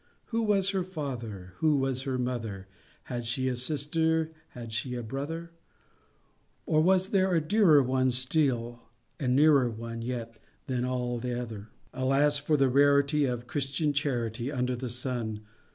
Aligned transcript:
Who 0.33 0.41
was 0.41 0.71
her 0.71 0.81
father? 0.83 1.53
Who 1.57 1.77
was 1.77 2.01
her 2.09 2.17
mother? 2.17 2.65
Had 3.03 3.23
she 3.27 3.47
a 3.47 3.55
sister? 3.55 4.31
Had 4.47 4.73
she 4.73 4.95
a 4.95 5.03
brother? 5.03 5.51
Or 6.65 6.81
was 6.81 7.09
there 7.09 7.35
a 7.35 7.39
dearer 7.39 7.83
one 7.83 8.09
Still, 8.09 8.81
and 9.19 9.33
a 9.33 9.35
nearer 9.35 9.69
one 9.69 10.01
Yet, 10.01 10.37
than 10.65 10.85
all 10.85 11.17
other? 11.23 11.69
Alas! 11.93 12.39
for 12.39 12.57
the 12.57 12.67
rarity 12.67 13.25
Of 13.25 13.45
Christian 13.45 13.93
charity 13.93 14.51
Under 14.51 14.75
the 14.75 14.89
sun! 14.89 15.41